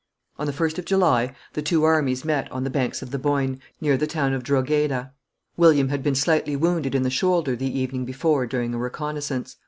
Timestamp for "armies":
1.83-2.25